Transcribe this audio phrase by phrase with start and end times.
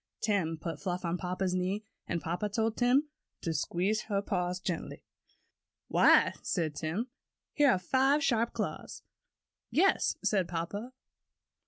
[0.19, 3.07] Tim put Fluff on papa's knee, and papa told Tim
[3.41, 5.03] to squeeze her paw gently
[5.89, 7.11] "Why," said Tim,
[7.53, 9.03] "here are five sharp claws."
[9.69, 10.93] "Yes," said papa.